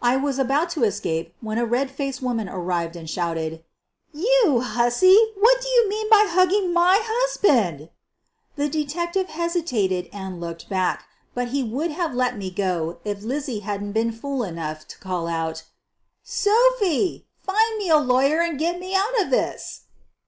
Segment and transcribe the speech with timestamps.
[0.00, 3.64] I was about to escape when a redfaced woman arrived and shouted:
[4.12, 7.90] "You hussy, what do you mean by hugging my husband!"
[8.54, 13.58] The detective hesitated and looked back, but he would have let me go if Lizzy
[13.58, 18.60] hadn't been fool enough to call out: 1 * Sophie, find me a lawyer and
[18.60, 19.80] get me out of this.